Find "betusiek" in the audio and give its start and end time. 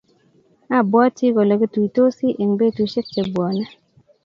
2.59-3.07